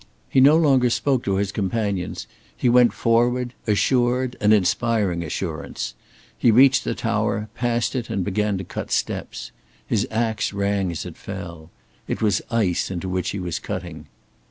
[0.27, 2.25] He no longer spoke to his companions,
[2.57, 5.93] he went forward, assured and inspiring assurance;
[6.35, 9.51] he reached the tower, passed it and began to cut steps.
[9.85, 11.69] His ax rang as it fell.
[12.07, 14.07] It was ice into which he was cutting.